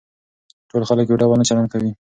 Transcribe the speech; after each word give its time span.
ټول 0.69 0.83
خلک 0.89 1.05
يو 1.09 1.19
ډول 1.21 1.37
نه 1.39 1.45
چلن 1.49 1.65
کوي. 1.73 1.91